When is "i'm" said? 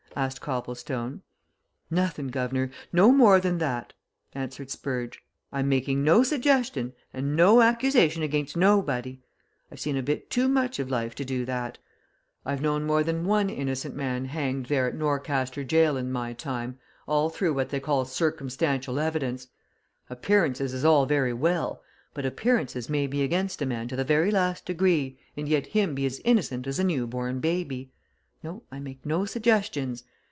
5.53-5.69